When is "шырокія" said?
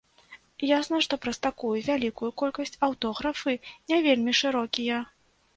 4.43-4.97